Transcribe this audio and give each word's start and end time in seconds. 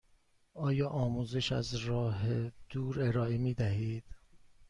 آیا 0.53 0.89
آموزش 0.89 1.51
از 1.51 1.75
راه 1.75 2.19
دور 2.69 3.01
ارائه 3.01 3.37
می 3.37 3.53
دهید؟ 3.53 4.03